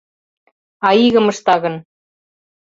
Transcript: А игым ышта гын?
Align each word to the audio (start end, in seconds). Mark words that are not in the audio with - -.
А 0.87 0.89
игым 1.05 1.27
ышта 1.31 1.55
гын? 1.63 1.75